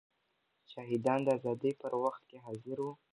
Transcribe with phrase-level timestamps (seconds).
[0.71, 2.93] شاهدان د ازادۍ په وخت کې حاضر وو.